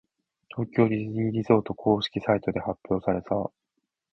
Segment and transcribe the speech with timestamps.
[0.49, 3.51] 東京ディズニーリゾート公式サイトで発表された。